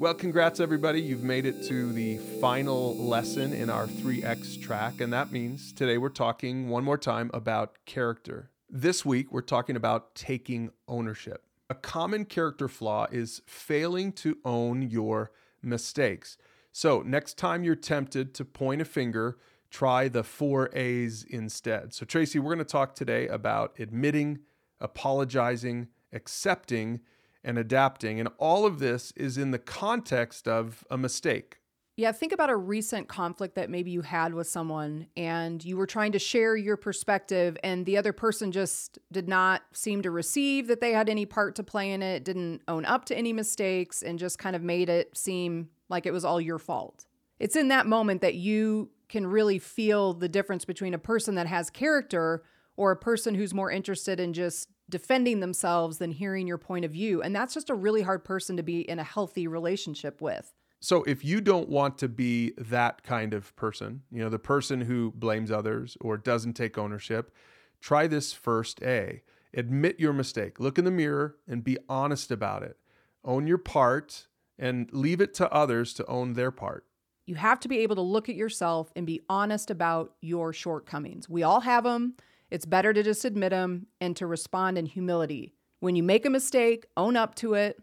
[0.00, 1.00] Well, congrats, everybody.
[1.00, 5.98] You've made it to the final lesson in our 3X track, and that means today
[5.98, 8.52] we're talking one more time about character.
[8.70, 11.42] This week, we're talking about taking ownership.
[11.68, 15.32] A common character flaw is failing to own your
[15.62, 16.36] mistakes.
[16.70, 19.36] So, next time you're tempted to point a finger,
[19.68, 21.92] try the four A's instead.
[21.92, 24.38] So, Tracy, we're going to talk today about admitting,
[24.80, 27.00] apologizing, accepting,
[27.44, 28.20] and adapting.
[28.20, 31.58] And all of this is in the context of a mistake.
[31.96, 35.86] Yeah, think about a recent conflict that maybe you had with someone and you were
[35.86, 40.68] trying to share your perspective, and the other person just did not seem to receive
[40.68, 44.00] that they had any part to play in it, didn't own up to any mistakes,
[44.00, 47.04] and just kind of made it seem like it was all your fault.
[47.40, 51.48] It's in that moment that you can really feel the difference between a person that
[51.48, 52.44] has character
[52.76, 56.90] or a person who's more interested in just defending themselves than hearing your point of
[56.92, 57.22] view.
[57.22, 60.54] And that's just a really hard person to be in a healthy relationship with.
[60.80, 64.82] So if you don't want to be that kind of person, you know, the person
[64.82, 67.34] who blames others or doesn't take ownership,
[67.80, 69.22] try this first A.
[69.54, 70.60] Admit your mistake.
[70.60, 72.76] Look in the mirror and be honest about it.
[73.24, 74.28] Own your part
[74.58, 76.84] and leave it to others to own their part.
[77.26, 81.28] You have to be able to look at yourself and be honest about your shortcomings.
[81.28, 82.14] We all have them.
[82.50, 85.54] It's better to just admit them and to respond in humility.
[85.80, 87.80] When you make a mistake, own up to it.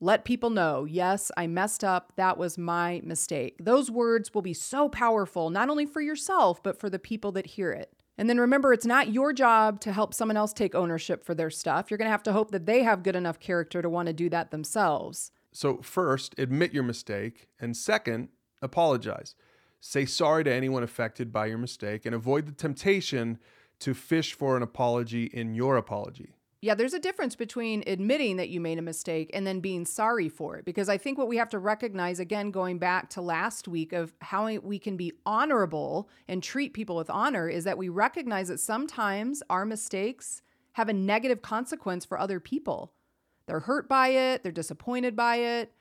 [0.00, 2.12] Let people know, yes, I messed up.
[2.16, 3.56] That was my mistake.
[3.60, 7.46] Those words will be so powerful, not only for yourself, but for the people that
[7.46, 7.92] hear it.
[8.16, 11.50] And then remember, it's not your job to help someone else take ownership for their
[11.50, 11.90] stuff.
[11.90, 14.12] You're going to have to hope that they have good enough character to want to
[14.12, 15.32] do that themselves.
[15.52, 17.48] So, first, admit your mistake.
[17.60, 18.28] And second,
[18.60, 19.34] apologize.
[19.80, 23.38] Say sorry to anyone affected by your mistake and avoid the temptation
[23.80, 26.34] to fish for an apology in your apology.
[26.60, 30.28] Yeah, there's a difference between admitting that you made a mistake and then being sorry
[30.28, 30.64] for it.
[30.64, 34.12] Because I think what we have to recognize, again, going back to last week of
[34.20, 38.58] how we can be honorable and treat people with honor, is that we recognize that
[38.58, 40.42] sometimes our mistakes
[40.72, 42.92] have a negative consequence for other people.
[43.46, 45.72] They're hurt by it, they're disappointed by it,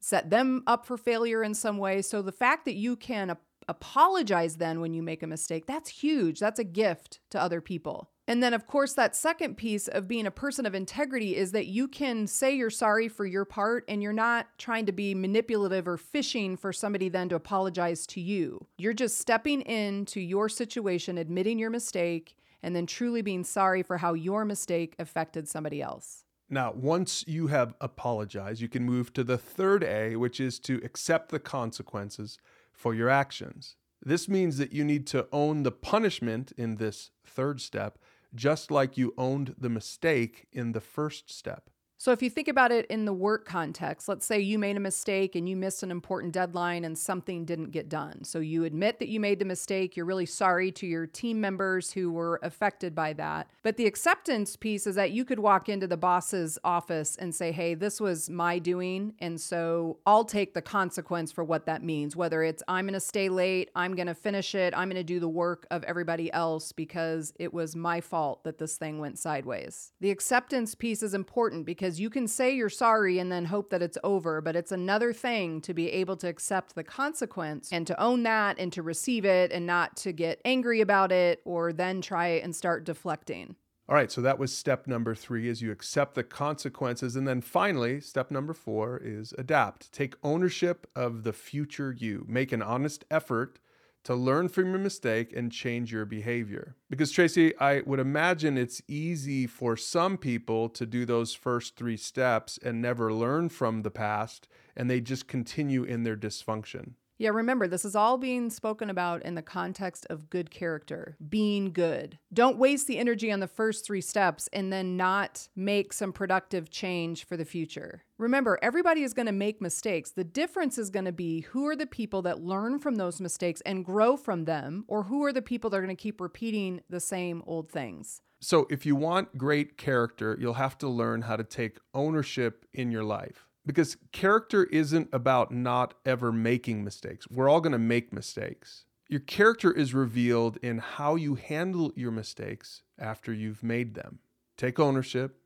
[0.00, 2.02] set them up for failure in some way.
[2.02, 3.30] So the fact that you can
[3.68, 6.40] apologize then when you make a mistake, that's huge.
[6.40, 8.10] That's a gift to other people.
[8.28, 11.66] And then, of course, that second piece of being a person of integrity is that
[11.66, 15.86] you can say you're sorry for your part and you're not trying to be manipulative
[15.86, 18.66] or fishing for somebody then to apologize to you.
[18.78, 23.98] You're just stepping into your situation, admitting your mistake, and then truly being sorry for
[23.98, 26.25] how your mistake affected somebody else.
[26.48, 30.80] Now, once you have apologized, you can move to the third A, which is to
[30.84, 32.38] accept the consequences
[32.72, 33.74] for your actions.
[34.00, 37.98] This means that you need to own the punishment in this third step,
[38.34, 41.70] just like you owned the mistake in the first step.
[41.98, 44.80] So, if you think about it in the work context, let's say you made a
[44.80, 48.22] mistake and you missed an important deadline and something didn't get done.
[48.24, 49.96] So, you admit that you made the mistake.
[49.96, 53.48] You're really sorry to your team members who were affected by that.
[53.62, 57.50] But the acceptance piece is that you could walk into the boss's office and say,
[57.50, 59.14] Hey, this was my doing.
[59.18, 63.00] And so I'll take the consequence for what that means, whether it's I'm going to
[63.00, 66.30] stay late, I'm going to finish it, I'm going to do the work of everybody
[66.32, 69.92] else because it was my fault that this thing went sideways.
[70.00, 73.70] The acceptance piece is important because because you can say you're sorry and then hope
[73.70, 77.86] that it's over, but it's another thing to be able to accept the consequence and
[77.86, 81.72] to own that and to receive it and not to get angry about it or
[81.72, 83.54] then try and start deflecting.
[83.88, 87.14] All right, so that was step number three is you accept the consequences.
[87.14, 89.92] And then finally, step number four is adapt.
[89.92, 92.24] Take ownership of the future you.
[92.28, 93.60] Make an honest effort
[94.06, 96.76] to learn from your mistake and change your behavior.
[96.88, 101.96] Because, Tracy, I would imagine it's easy for some people to do those first three
[101.96, 104.46] steps and never learn from the past,
[104.76, 106.92] and they just continue in their dysfunction.
[107.18, 111.72] Yeah, remember, this is all being spoken about in the context of good character, being
[111.72, 112.18] good.
[112.30, 116.68] Don't waste the energy on the first three steps and then not make some productive
[116.68, 118.02] change for the future.
[118.18, 120.10] Remember, everybody is going to make mistakes.
[120.10, 123.62] The difference is going to be who are the people that learn from those mistakes
[123.64, 126.82] and grow from them, or who are the people that are going to keep repeating
[126.90, 128.20] the same old things.
[128.40, 132.90] So, if you want great character, you'll have to learn how to take ownership in
[132.90, 137.26] your life because character isn't about not ever making mistakes.
[137.28, 138.84] We're all going to make mistakes.
[139.08, 144.20] Your character is revealed in how you handle your mistakes after you've made them.
[144.56, 145.38] Take ownership,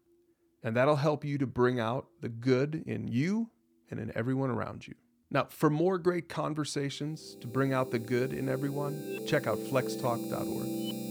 [0.62, 3.50] and that'll help you to bring out the good in you
[3.90, 4.94] and in everyone around you.
[5.30, 11.09] Now, for more great conversations to bring out the good in everyone, check out flextalk.org.